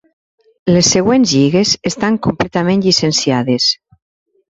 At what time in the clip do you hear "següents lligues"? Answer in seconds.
0.95-1.73